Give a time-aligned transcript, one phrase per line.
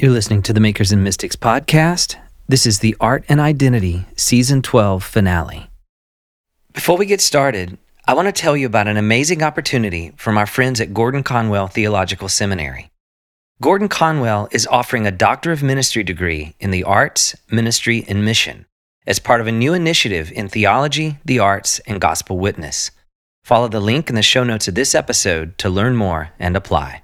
[0.00, 2.14] You're listening to the Makers and Mystics podcast.
[2.46, 5.70] This is the Art and Identity Season 12 finale.
[6.72, 10.46] Before we get started, I want to tell you about an amazing opportunity from our
[10.46, 12.92] friends at Gordon Conwell Theological Seminary.
[13.60, 18.66] Gordon Conwell is offering a Doctor of Ministry degree in the arts, ministry, and mission
[19.04, 22.92] as part of a new initiative in theology, the arts, and gospel witness.
[23.42, 27.02] Follow the link in the show notes of this episode to learn more and apply.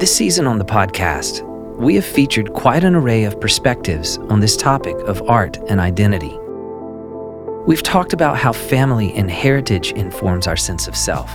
[0.00, 1.46] This season on the podcast,
[1.76, 6.34] we have featured quite an array of perspectives on this topic of art and identity.
[7.66, 11.30] We've talked about how family and heritage informs our sense of self.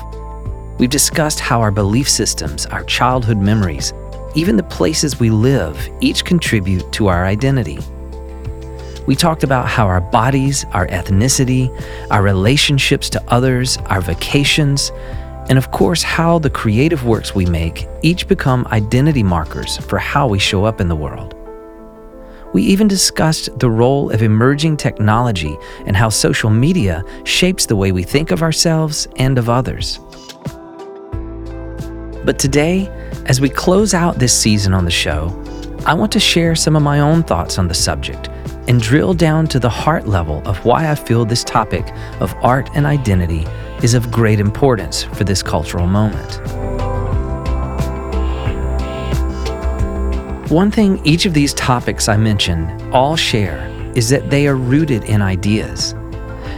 [0.79, 3.93] We've discussed how our belief systems, our childhood memories,
[4.33, 7.77] even the places we live, each contribute to our identity.
[9.05, 11.69] We talked about how our bodies, our ethnicity,
[12.09, 14.91] our relationships to others, our vacations,
[15.47, 20.27] and of course, how the creative works we make each become identity markers for how
[20.27, 21.35] we show up in the world.
[22.53, 27.91] We even discussed the role of emerging technology and how social media shapes the way
[27.91, 29.99] we think of ourselves and of others.
[32.23, 32.89] But today,
[33.27, 35.39] as we close out this season on the show,
[35.85, 38.29] I want to share some of my own thoughts on the subject
[38.67, 41.85] and drill down to the heart level of why I feel this topic
[42.19, 43.45] of art and identity
[43.83, 46.41] is of great importance for this cultural moment.
[50.51, 55.03] One thing each of these topics I mentioned all share is that they are rooted
[55.05, 55.95] in ideas.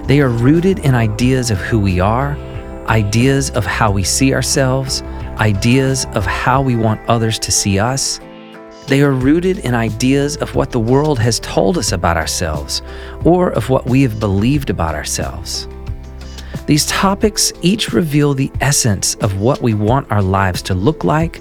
[0.08, 2.36] They are rooted in ideas of who we are,
[2.88, 5.04] ideas of how we see ourselves,
[5.40, 8.20] ideas of how we want others to see us.
[8.88, 12.82] They are rooted in ideas of what the world has told us about ourselves
[13.24, 15.68] or of what we have believed about ourselves.
[16.68, 21.38] These topics each reveal the essence of what we want our lives to look like,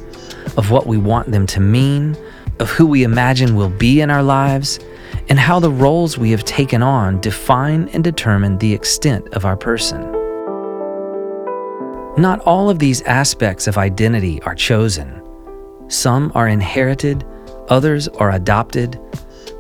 [0.57, 2.17] of what we want them to mean,
[2.61, 4.79] of who we imagine will be in our lives,
[5.29, 9.57] and how the roles we have taken on define and determine the extent of our
[9.57, 10.01] person.
[12.17, 15.21] Not all of these aspects of identity are chosen.
[15.89, 17.27] Some are inherited,
[17.69, 19.01] others are adopted,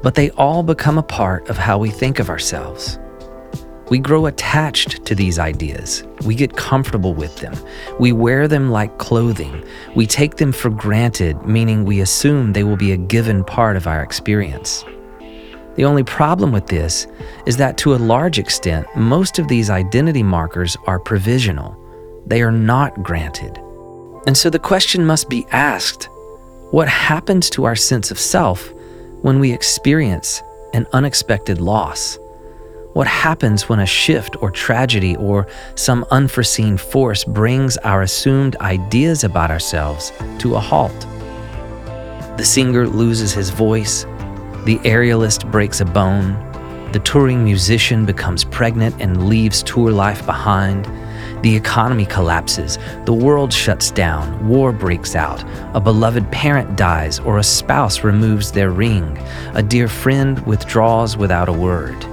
[0.00, 3.00] but they all become a part of how we think of ourselves.
[3.88, 6.02] We grow attached to these ideas.
[6.24, 7.54] We get comfortable with them.
[8.00, 9.64] We wear them like clothing.
[9.94, 13.86] We take them for granted, meaning we assume they will be a given part of
[13.86, 14.84] our experience.
[15.76, 17.06] The only problem with this
[17.46, 21.76] is that to a large extent, most of these identity markers are provisional.
[22.26, 23.56] They are not granted.
[24.26, 26.08] And so the question must be asked
[26.72, 28.72] what happens to our sense of self
[29.22, 30.42] when we experience
[30.74, 32.18] an unexpected loss?
[32.96, 39.22] What happens when a shift or tragedy or some unforeseen force brings our assumed ideas
[39.22, 40.98] about ourselves to a halt?
[42.38, 44.04] The singer loses his voice,
[44.64, 46.40] the aerialist breaks a bone,
[46.92, 50.86] the touring musician becomes pregnant and leaves tour life behind.
[51.44, 57.36] The economy collapses, the world shuts down, war breaks out, a beloved parent dies, or
[57.36, 59.18] a spouse removes their ring,
[59.52, 62.06] a dear friend withdraws without a word.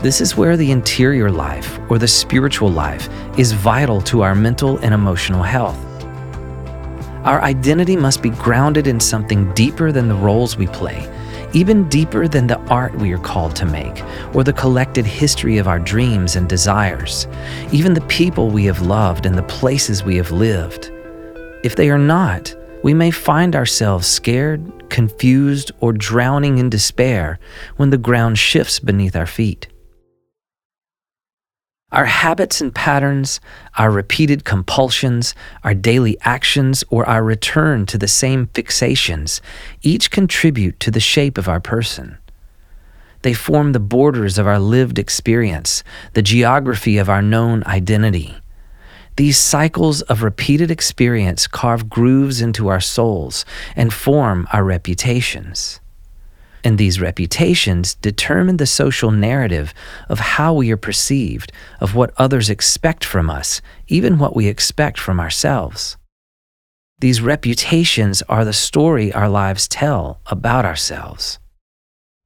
[0.00, 3.08] This is where the interior life or the spiritual life
[3.38, 5.78] is vital to our mental and emotional health.
[7.24, 11.10] Our identity must be grounded in something deeper than the roles we play,
[11.54, 14.02] even deeper than the art we are called to make,
[14.34, 17.26] or the collected history of our dreams and desires,
[17.72, 20.92] even the people we have loved and the places we have lived.
[21.64, 22.54] If they are not,
[22.84, 27.40] we may find ourselves scared, confused, or drowning in despair
[27.76, 29.66] when the ground shifts beneath our feet.
[31.92, 33.40] Our habits and patterns,
[33.78, 39.40] our repeated compulsions, our daily actions, or our return to the same fixations
[39.82, 42.18] each contribute to the shape of our person.
[43.22, 45.84] They form the borders of our lived experience,
[46.14, 48.34] the geography of our known identity.
[49.14, 53.44] These cycles of repeated experience carve grooves into our souls
[53.76, 55.80] and form our reputations
[56.66, 59.72] and these reputations determine the social narrative
[60.08, 64.98] of how we are perceived, of what others expect from us, even what we expect
[64.98, 65.96] from ourselves.
[66.98, 71.38] These reputations are the story our lives tell about ourselves.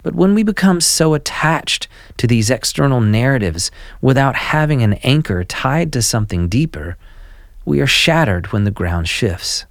[0.03, 3.71] But when we become so attached to these external narratives
[4.01, 6.97] without having an anchor tied to something deeper,
[7.67, 9.67] we are shattered when the ground shifts.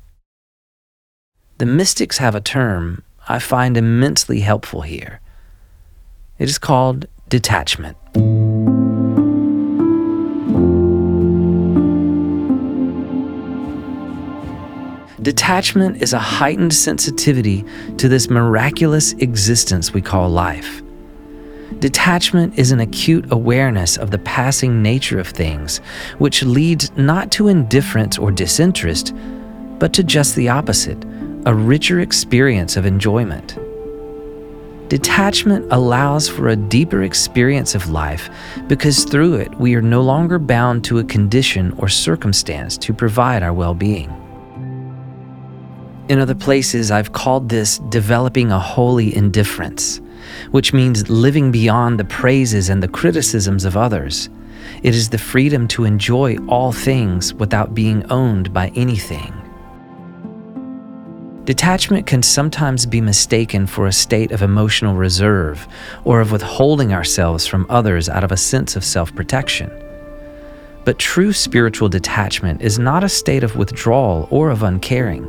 [1.57, 5.21] The mystics have a term I find immensely helpful here.
[6.39, 7.95] It is called detachment.
[15.21, 17.63] Detachment is a heightened sensitivity
[17.97, 20.81] to this miraculous existence we call life.
[21.77, 25.77] Detachment is an acute awareness of the passing nature of things,
[26.17, 29.13] which leads not to indifference or disinterest,
[29.77, 31.05] but to just the opposite
[31.45, 33.57] a richer experience of enjoyment.
[34.89, 38.29] Detachment allows for a deeper experience of life
[38.67, 43.43] because through it we are no longer bound to a condition or circumstance to provide
[43.43, 44.09] our well being.
[46.09, 50.01] In other places, I've called this developing a holy indifference,
[50.49, 54.27] which means living beyond the praises and the criticisms of others.
[54.81, 59.48] It is the freedom to enjoy all things without being owned by anything.
[61.49, 65.67] Detachment can sometimes be mistaken for a state of emotional reserve
[66.05, 69.71] or of withholding ourselves from others out of a sense of self protection.
[70.85, 75.25] But true spiritual detachment is not a state of withdrawal or of uncaring.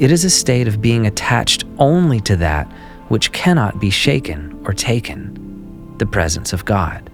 [0.00, 2.66] It is a state of being attached only to that
[3.06, 7.08] which cannot be shaken or taken the presence of God.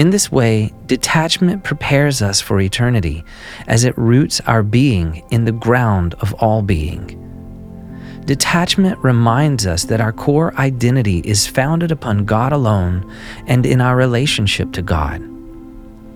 [0.00, 3.22] In this way, detachment prepares us for eternity
[3.66, 7.18] as it roots our being in the ground of all being.
[8.24, 13.14] Detachment reminds us that our core identity is founded upon God alone
[13.46, 15.20] and in our relationship to God.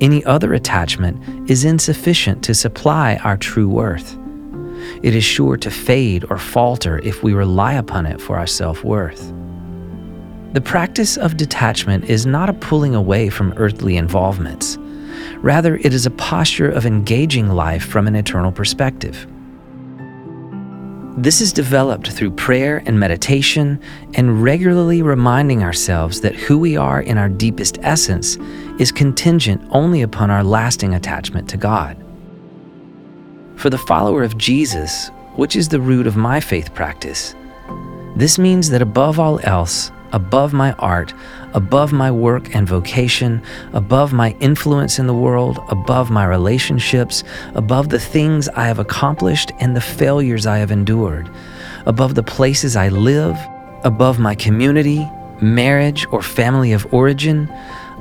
[0.00, 4.16] Any other attachment is insufficient to supply our true worth.
[5.02, 8.82] It is sure to fade or falter if we rely upon it for our self
[8.82, 9.30] worth.
[10.54, 14.78] The practice of detachment is not a pulling away from earthly involvements.
[15.38, 19.26] Rather, it is a posture of engaging life from an eternal perspective.
[21.16, 23.80] This is developed through prayer and meditation
[24.14, 28.36] and regularly reminding ourselves that who we are in our deepest essence
[28.78, 31.96] is contingent only upon our lasting attachment to God.
[33.56, 37.34] For the follower of Jesus, which is the root of my faith practice,
[38.14, 41.12] this means that above all else, above my art,
[41.54, 47.24] above my work and vocation, above my influence in the world, above my relationships,
[47.54, 51.28] above the things I have accomplished and the failures I have endured,
[51.84, 53.36] above the places I live,
[53.82, 55.04] above my community,
[55.42, 57.52] marriage, or family of origin,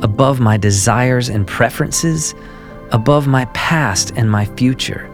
[0.02, 2.36] above my desires and preferences,
[2.92, 5.10] above my past and my future.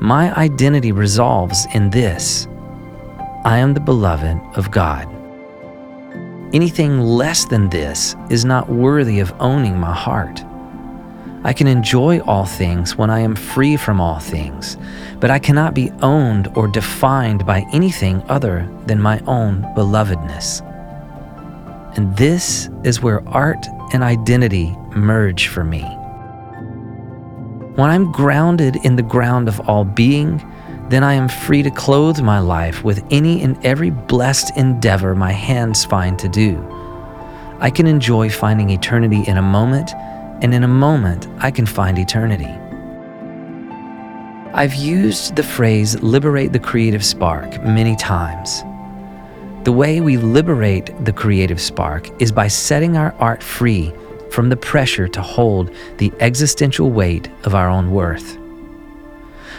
[0.00, 2.48] My identity resolves in this
[3.44, 5.15] I am the beloved of God.
[6.52, 10.44] Anything less than this is not worthy of owning my heart.
[11.42, 14.76] I can enjoy all things when I am free from all things,
[15.20, 20.62] but I cannot be owned or defined by anything other than my own belovedness.
[21.96, 25.82] And this is where art and identity merge for me.
[27.74, 30.38] When I'm grounded in the ground of all being,
[30.88, 35.32] then I am free to clothe my life with any and every blessed endeavor my
[35.32, 36.56] hands find to do.
[37.58, 39.92] I can enjoy finding eternity in a moment,
[40.42, 42.54] and in a moment, I can find eternity.
[44.52, 48.62] I've used the phrase liberate the creative spark many times.
[49.64, 53.92] The way we liberate the creative spark is by setting our art free
[54.30, 58.38] from the pressure to hold the existential weight of our own worth.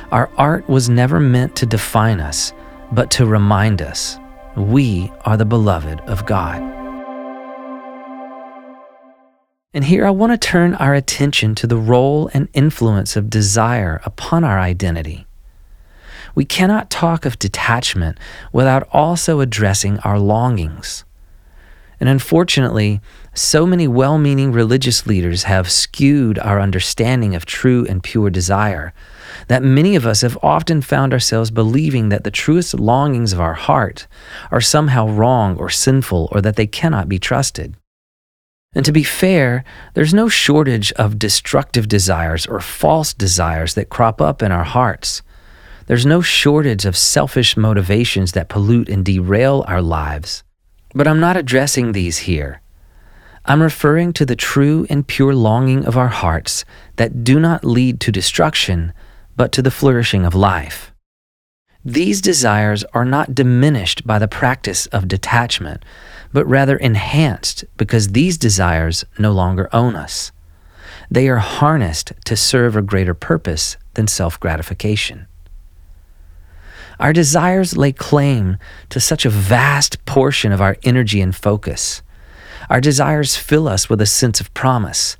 [0.09, 2.53] Our art was never meant to define us,
[2.93, 4.17] but to remind us
[4.55, 6.61] we are the beloved of God.
[9.73, 13.99] And here I want to turn our attention to the role and influence of desire
[14.05, 15.27] upon our identity.
[16.35, 18.17] We cannot talk of detachment
[18.53, 21.03] without also addressing our longings.
[21.99, 23.01] And unfortunately,
[23.33, 28.93] so many well meaning religious leaders have skewed our understanding of true and pure desire
[29.47, 33.53] that many of us have often found ourselves believing that the truest longings of our
[33.53, 34.07] heart
[34.51, 37.75] are somehow wrong or sinful or that they cannot be trusted.
[38.75, 39.63] And to be fair,
[39.93, 45.21] there's no shortage of destructive desires or false desires that crop up in our hearts.
[45.87, 50.43] There's no shortage of selfish motivations that pollute and derail our lives.
[50.93, 52.61] But I'm not addressing these here.
[53.45, 56.65] I'm referring to the true and pure longing of our hearts
[56.97, 58.91] that do not lead to destruction,
[59.38, 60.91] but to the flourishing of life.
[61.86, 65.86] These desires are not diminished by the practice of detachment,
[66.34, 70.34] but rather enhanced because these desires no longer own us.
[71.10, 75.27] They are harnessed to serve a greater purpose than self gratification.
[77.00, 78.58] Our desires lay claim
[78.89, 82.01] to such a vast portion of our energy and focus.
[82.70, 85.15] Our desires fill us with a sense of promise.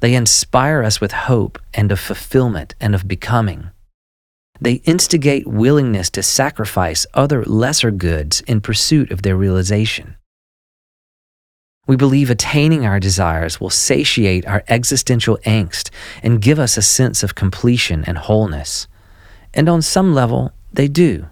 [0.00, 3.70] They inspire us with hope and of fulfillment and of becoming.
[4.60, 10.16] They instigate willingness to sacrifice other lesser goods in pursuit of their realization.
[11.86, 15.90] We believe attaining our desires will satiate our existential angst
[16.22, 18.86] and give us a sense of completion and wholeness.
[19.52, 21.26] And on some level, they do,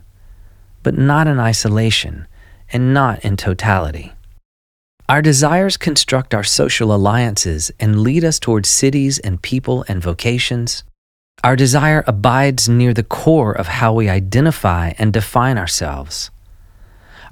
[0.82, 2.26] but not in isolation
[2.72, 4.12] and not in totality.
[5.08, 10.84] Our desires construct our social alliances and lead us towards cities and people and vocations.
[11.42, 16.30] Our desire abides near the core of how we identify and define ourselves.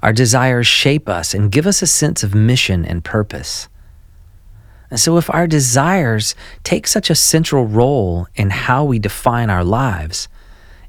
[0.01, 3.69] Our desires shape us and give us a sense of mission and purpose.
[4.89, 9.63] And so, if our desires take such a central role in how we define our
[9.63, 10.27] lives,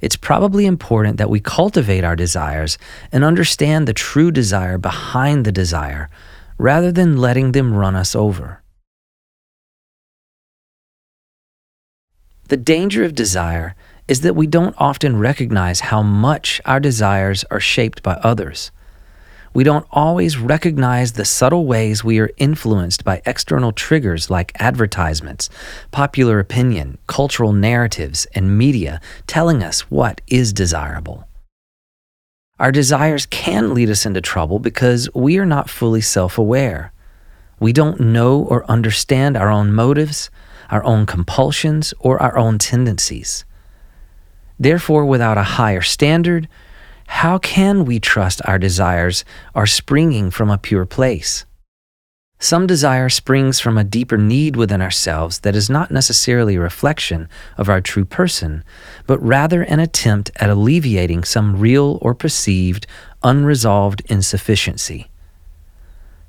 [0.01, 2.79] it's probably important that we cultivate our desires
[3.13, 6.09] and understand the true desire behind the desire
[6.59, 8.63] rather than letting them run us over.
[12.49, 13.75] The danger of desire
[14.07, 18.71] is that we don't often recognize how much our desires are shaped by others
[19.55, 25.49] we don't always recognize the subtle ways we are influenced by external triggers like advertisements,
[25.91, 31.28] popular opinion, cultural narratives, and media telling us what is desirable.
[32.59, 36.93] Our desires can lead us into trouble because we are not fully self aware.
[37.61, 40.31] We don't know or understand our own motives,
[40.71, 43.45] our own compulsions, or our own tendencies.
[44.59, 46.49] Therefore, without a higher standard,
[47.07, 49.25] how can we trust our desires
[49.55, 51.45] are springing from a pure place?
[52.41, 57.29] Some desire springs from a deeper need within ourselves that is not necessarily a reflection
[57.57, 58.63] of our true person,
[59.07, 62.87] but rather an attempt at alleviating some real or perceived
[63.25, 65.11] unresolved insufficiency.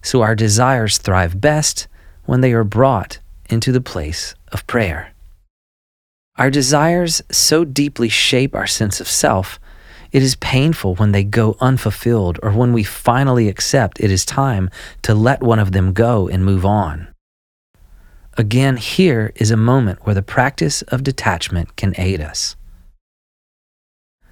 [0.01, 1.87] So our desires thrive best
[2.25, 5.13] when they are brought into the place of prayer.
[6.37, 9.59] Our desires so deeply shape our sense of self
[10.11, 14.69] it is painful when they go unfulfilled or when we finally accept it is time
[15.03, 17.07] to let one of them go and move on.
[18.37, 22.55] Again, here is a moment where the practice of detachment can aid us.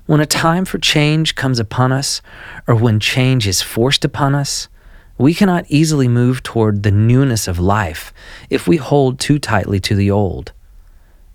[0.05, 2.21] When a time for change comes upon us,
[2.65, 4.69] or when change is forced upon us,
[5.17, 8.13] we cannot easily move toward the newness of life
[8.49, 10.53] if we hold too tightly to the old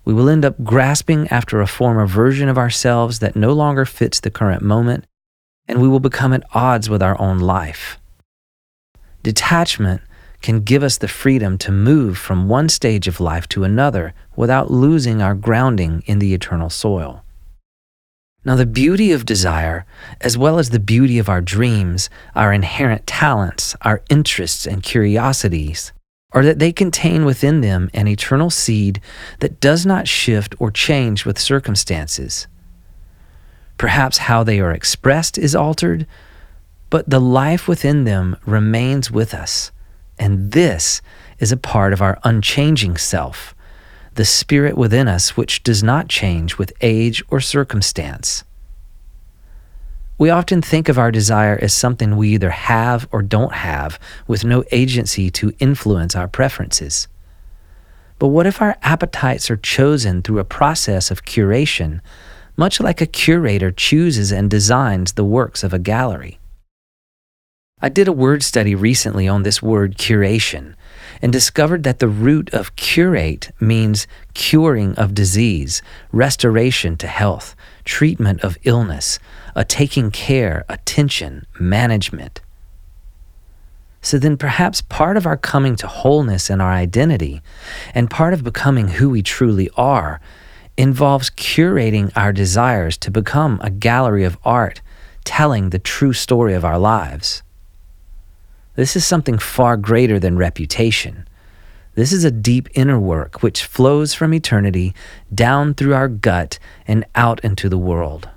[0.05, 4.19] we will end up grasping after a former version of ourselves that no longer fits
[4.19, 5.05] the current moment,
[5.67, 7.99] and we will become at odds with our own life.
[9.23, 10.01] Detachment
[10.41, 14.69] can give us the freedom to move from one stage of life to another without
[14.69, 17.23] losing our grounding in the eternal soil.
[18.45, 19.85] Now, the beauty of desire,
[20.19, 25.93] as well as the beauty of our dreams, our inherent talents, our interests, and curiosities,
[26.33, 28.99] or that they contain within them an eternal seed
[29.39, 32.47] that does not shift or change with circumstances.
[33.77, 36.07] Perhaps how they are expressed is altered,
[36.89, 39.71] but the life within them remains with us,
[40.17, 41.01] and this
[41.39, 43.55] is a part of our unchanging self,
[44.15, 48.43] the spirit within us which does not change with age or circumstance.
[50.23, 54.45] We often think of our desire as something we either have or don't have, with
[54.45, 57.09] no agency to influence our preferences.
[58.19, 61.99] But what if our appetites are chosen through a process of curation,
[62.55, 66.39] much like a curator chooses and designs the works of a gallery?
[67.81, 70.75] I did a word study recently on this word curation
[71.21, 75.81] and discovered that the root of curate means curing of disease,
[76.13, 79.19] restoration to health, treatment of illness,
[79.55, 82.41] a taking care, attention, management.
[84.01, 87.41] So then perhaps part of our coming to wholeness and our identity
[87.95, 90.19] and part of becoming who we truly are
[90.77, 94.81] involves curating our desires to become a gallery of art
[95.23, 97.43] telling the true story of our lives.
[98.75, 101.27] This is something far greater than reputation.
[101.95, 104.95] This is a deep inner work which flows from eternity
[105.33, 106.57] down through our gut
[106.87, 108.29] and out into the world.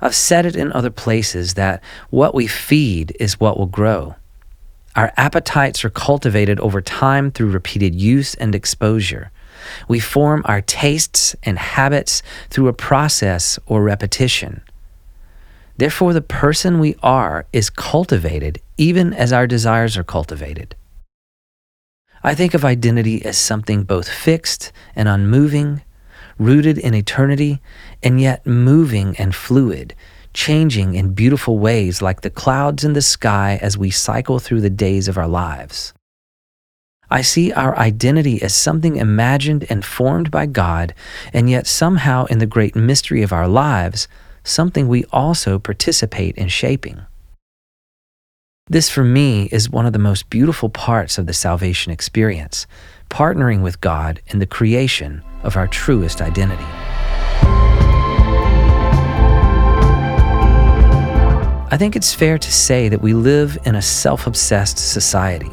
[0.00, 4.14] I've said it in other places that what we feed is what will grow.
[4.96, 9.30] Our appetites are cultivated over time through repeated use and exposure.
[9.88, 14.62] We form our tastes and habits through a process or repetition.
[15.76, 20.76] Therefore, the person we are is cultivated even as our desires are cultivated.
[22.26, 25.82] I think of identity as something both fixed and unmoving,
[26.38, 27.60] rooted in eternity,
[28.02, 29.94] and yet moving and fluid,
[30.32, 34.70] changing in beautiful ways like the clouds in the sky as we cycle through the
[34.70, 35.92] days of our lives.
[37.10, 40.94] I see our identity as something imagined and formed by God,
[41.34, 44.08] and yet somehow in the great mystery of our lives,
[44.44, 47.04] something we also participate in shaping.
[48.70, 52.66] This, for me, is one of the most beautiful parts of the salvation experience,
[53.10, 56.64] partnering with God in the creation of our truest identity.
[61.70, 65.52] I think it's fair to say that we live in a self obsessed society.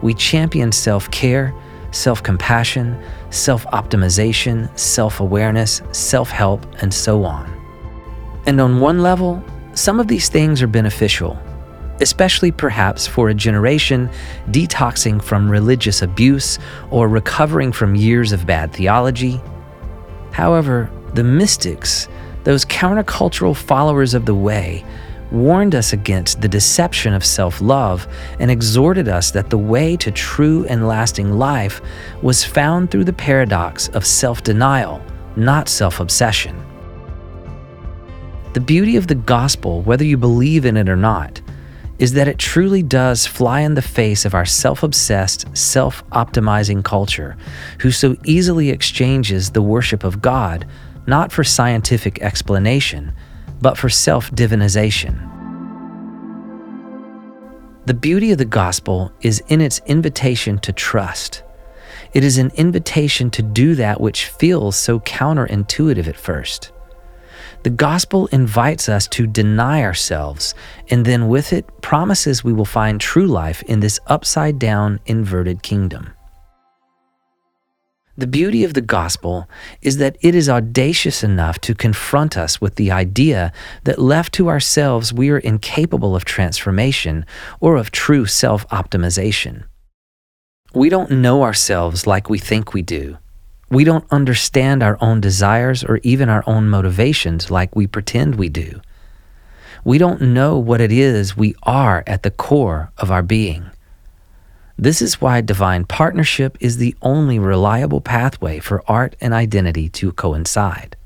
[0.00, 1.52] We champion self care,
[1.90, 2.96] self compassion,
[3.30, 7.50] self optimization, self awareness, self help, and so on.
[8.46, 9.42] And on one level,
[9.74, 11.36] some of these things are beneficial
[12.00, 14.10] especially perhaps for a generation
[14.50, 16.58] detoxing from religious abuse
[16.90, 19.40] or recovering from years of bad theology.
[20.32, 22.08] However, the mystics,
[22.44, 24.84] those countercultural followers of the way,
[25.30, 28.06] warned us against the deception of self love
[28.38, 31.80] and exhorted us that the way to true and lasting life
[32.22, 35.00] was found through the paradox of self denial,
[35.36, 36.60] not self obsession.
[38.52, 41.40] The beauty of the gospel, whether you believe in it or not,
[42.00, 46.82] is that it truly does fly in the face of our self obsessed, self optimizing
[46.82, 47.36] culture,
[47.80, 50.66] who so easily exchanges the worship of God
[51.06, 53.12] not for scientific explanation,
[53.60, 55.28] but for self divinization.
[57.84, 61.42] The beauty of the gospel is in its invitation to trust.
[62.14, 66.72] It is an invitation to do that which feels so counterintuitive at first.
[67.62, 70.54] The gospel invites us to deny ourselves,
[70.88, 75.62] and then with it promises we will find true life in this upside down, inverted
[75.62, 76.14] kingdom.
[78.16, 79.48] The beauty of the gospel
[79.82, 83.52] is that it is audacious enough to confront us with the idea
[83.84, 87.26] that left to ourselves we are incapable of transformation
[87.60, 89.64] or of true self optimization.
[90.74, 93.18] We don't know ourselves like we think we do.
[93.70, 98.48] We don't understand our own desires or even our own motivations like we pretend we
[98.48, 98.80] do.
[99.84, 103.70] We don't know what it is we are at the core of our being.
[104.76, 110.12] This is why divine partnership is the only reliable pathway for art and identity to
[110.12, 110.96] coincide.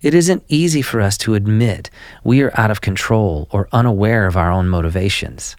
[0.00, 1.90] It isn't easy for us to admit
[2.24, 5.56] we are out of control or unaware of our own motivations.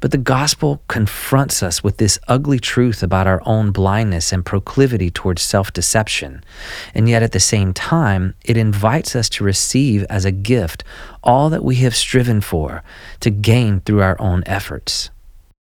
[0.00, 5.10] But the gospel confronts us with this ugly truth about our own blindness and proclivity
[5.10, 6.44] towards self deception.
[6.94, 10.84] And yet at the same time, it invites us to receive as a gift
[11.24, 12.84] all that we have striven for
[13.20, 15.10] to gain through our own efforts.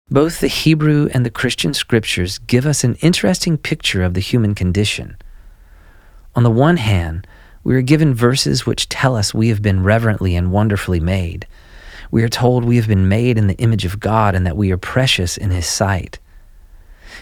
[0.10, 4.56] Both the Hebrew and the Christian scriptures give us an interesting picture of the human
[4.56, 5.18] condition.
[6.36, 7.28] On the one hand,
[7.64, 11.48] we are given verses which tell us we have been reverently and wonderfully made.
[12.14, 14.72] We are told we have been made in the image of God and that we
[14.72, 16.20] are precious in His sight.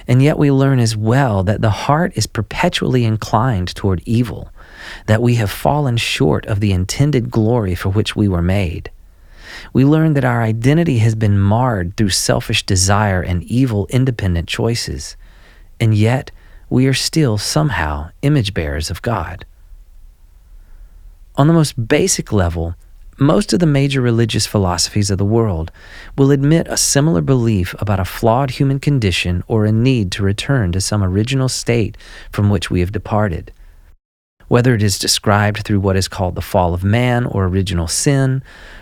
[0.06, 4.52] And yet we learn as well that the heart is perpetually inclined toward evil,
[5.06, 8.92] that we have fallen short of the intended glory for which we were made.
[9.72, 15.16] We learn that our identity has been marred through selfish desire and evil independent choices,
[15.80, 16.32] and yet
[16.70, 19.46] we are still somehow image bearers of God.
[21.38, 22.76] On the most basic level,
[23.22, 25.72] most of the major religious philosophies of the world
[26.18, 30.72] will admit a similar belief about a flawed human condition or a need to return
[30.72, 31.96] to some original state
[32.32, 33.54] from which we have departed.
[34.48, 38.42] Whether it is described through what is called the fall of man or original sin,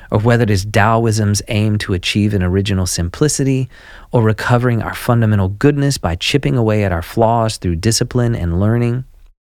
[0.10, 3.70] or whether it is Taoism's aim to achieve an original simplicity,
[4.14, 9.04] or recovering our fundamental goodness by chipping away at our flaws through discipline and learning,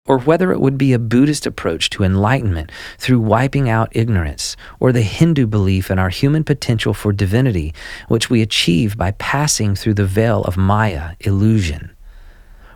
[0.07, 4.93] or whether it would be a Buddhist approach to enlightenment through wiping out ignorance, or
[4.93, 7.75] the Hindu belief in our human potential for divinity,
[8.09, 11.91] which we achieve by passing through the veil of Maya, illusion,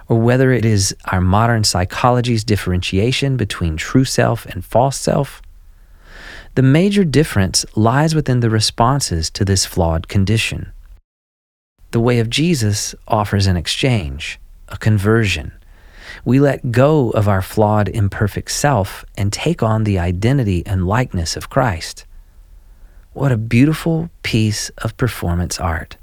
[0.06, 5.40] or whether it is our modern psychology's differentiation between true self and false self.
[6.56, 10.72] The major difference lies within the responses to this flawed condition.
[11.90, 15.52] The way of Jesus offers an exchange, a conversion
[16.24, 21.36] we let go of our flawed, imperfect self and take on the identity and likeness
[21.36, 22.06] of Christ.
[23.12, 25.96] What a beautiful piece of performance art.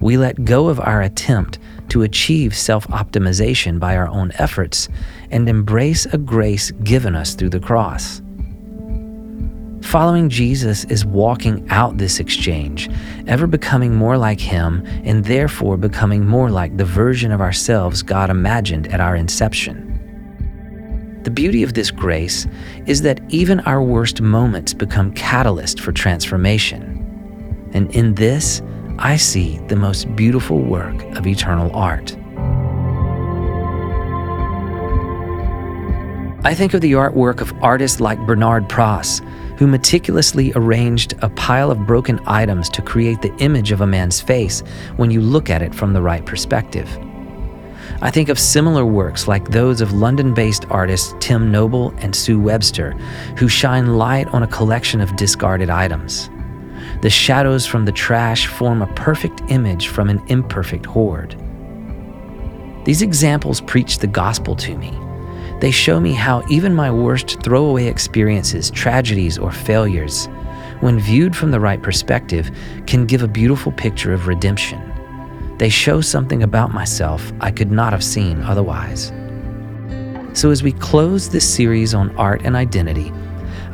[0.00, 1.58] We let go of our attempt
[1.90, 4.88] to achieve self optimization by our own efforts
[5.30, 8.22] and embrace a grace given us through the cross.
[9.90, 12.88] Following Jesus is walking out this exchange,
[13.26, 18.30] ever becoming more like Him, and therefore becoming more like the version of ourselves God
[18.30, 21.18] imagined at our inception.
[21.24, 22.46] The beauty of this grace
[22.86, 27.68] is that even our worst moments become catalyst for transformation.
[27.72, 28.62] And in this,
[29.00, 32.16] I see the most beautiful work of eternal art.
[36.42, 39.22] I think of the artwork of artists like Bernard Pras,
[39.58, 44.22] who meticulously arranged a pile of broken items to create the image of a man's
[44.22, 44.62] face
[44.96, 46.88] when you look at it from the right perspective.
[48.00, 52.40] I think of similar works like those of London based artists Tim Noble and Sue
[52.40, 52.92] Webster,
[53.36, 56.30] who shine light on a collection of discarded items.
[57.02, 61.36] The shadows from the trash form a perfect image from an imperfect hoard.
[62.86, 64.98] These examples preach the gospel to me.
[65.60, 70.26] They show me how even my worst throwaway experiences, tragedies, or failures,
[70.80, 72.50] when viewed from the right perspective,
[72.86, 74.80] can give a beautiful picture of redemption.
[75.58, 79.12] They show something about myself I could not have seen otherwise.
[80.32, 83.12] So, as we close this series on art and identity,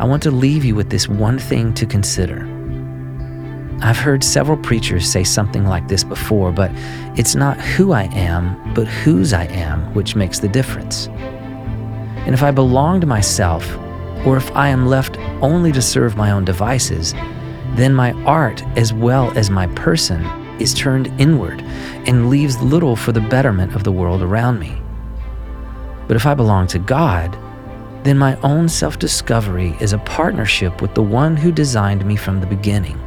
[0.00, 2.52] I want to leave you with this one thing to consider.
[3.80, 6.72] I've heard several preachers say something like this before, but
[7.16, 11.08] it's not who I am, but whose I am, which makes the difference.
[12.26, 13.64] And if I belong to myself,
[14.26, 17.14] or if I am left only to serve my own devices,
[17.76, 20.24] then my art as well as my person
[20.60, 21.62] is turned inward
[22.06, 24.76] and leaves little for the betterment of the world around me.
[26.08, 27.38] But if I belong to God,
[28.04, 32.40] then my own self discovery is a partnership with the one who designed me from
[32.40, 33.00] the beginning.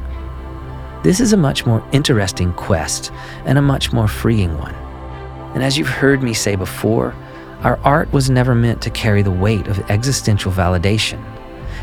[1.03, 3.12] This is a much more interesting quest
[3.45, 4.75] and a much more freeing one.
[5.53, 7.15] And as you've heard me say before,
[7.62, 11.22] our art was never meant to carry the weight of existential validation,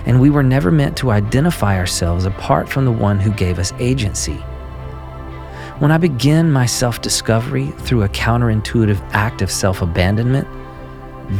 [0.06, 3.74] and we were never meant to identify ourselves apart from the one who gave us
[3.78, 4.36] agency.
[5.78, 10.48] When I begin my self discovery through a counterintuitive act of self abandonment,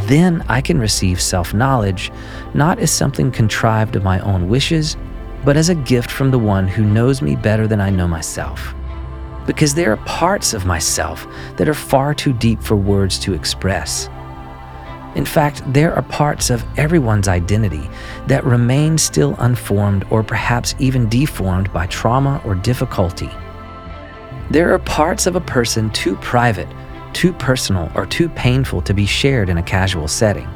[0.06, 2.12] then I can receive self knowledge
[2.52, 4.98] not as something contrived of my own wishes,
[5.46, 8.74] but as a gift from the one who knows me better than I know myself.
[9.46, 14.10] Because there are parts of myself that are far too deep for words to express.
[15.16, 17.88] In fact, there are parts of everyone's identity
[18.26, 23.30] that remain still unformed or perhaps even deformed by trauma or difficulty.
[24.50, 26.68] There are parts of a person too private,
[27.14, 30.48] too personal, or too painful to be shared in a casual setting.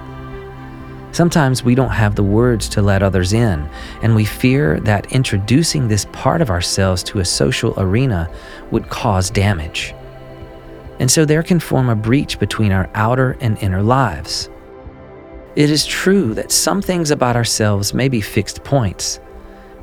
[1.13, 3.67] Sometimes we don't have the words to let others in,
[4.03, 8.31] and we fear that introducing this part of ourselves to a social arena
[8.71, 9.95] would cause damage.
[11.01, 14.49] And so there can form a breach between our outer and inner lives.
[15.57, 19.19] It is true that some things about ourselves may be fixed points,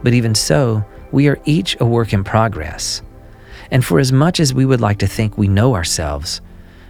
[0.04, 3.02] but even so, we are each a work in progress.
[3.72, 6.40] And for as much as we would like to think we know ourselves,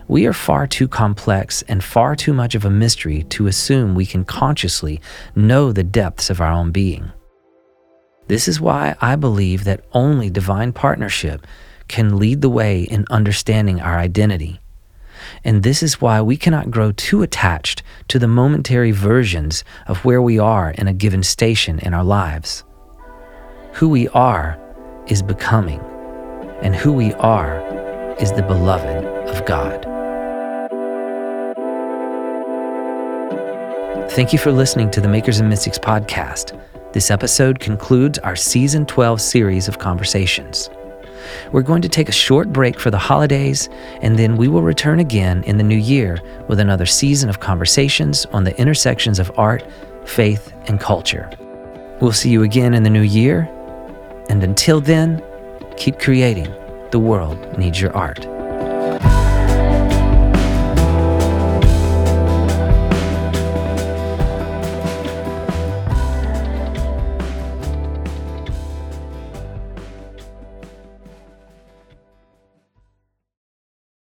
[0.07, 4.05] we are far too complex and far too much of a mystery to assume we
[4.05, 5.01] can consciously
[5.35, 7.11] know the depths of our own being.
[8.27, 11.47] This is why I believe that only divine partnership
[11.87, 14.59] can lead the way in understanding our identity.
[15.43, 20.21] And this is why we cannot grow too attached to the momentary versions of where
[20.21, 22.63] we are in a given station in our lives.
[23.73, 24.59] Who we are
[25.07, 25.79] is becoming
[26.61, 27.59] and who we are
[28.19, 29.85] is the beloved of God.
[34.11, 36.59] Thank you for listening to the Makers and Mystics podcast.
[36.93, 40.69] This episode concludes our season 12 series of conversations.
[41.51, 43.69] We're going to take a short break for the holidays,
[44.01, 48.25] and then we will return again in the new year with another season of conversations
[48.27, 49.65] on the intersections of art,
[50.05, 51.29] faith, and culture.
[52.01, 53.49] We'll see you again in the new year,
[54.29, 55.21] and until then,
[55.77, 56.51] Keep creating.
[56.89, 58.36] The world needs your art.